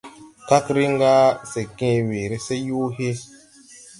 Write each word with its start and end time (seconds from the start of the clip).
Kag 0.47 0.65
rin 0.75 0.93
gà 1.01 1.15
se 1.51 1.61
gęę 1.77 2.03
weere 2.09 2.37
se 2.45 2.55
yoo 2.67 2.87
hee. 2.95 3.15